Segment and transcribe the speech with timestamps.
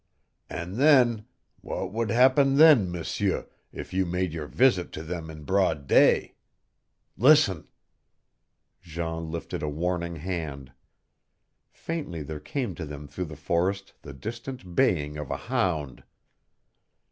[0.49, 1.27] And then
[1.61, 6.33] what would happen then, M'seur, if you made your visit to them in broad day?
[7.17, 7.67] Listen!"
[8.81, 10.71] Jean lifted a warning hand.
[11.71, 16.03] Faintly there came to them through the forest the distant baying of a hound.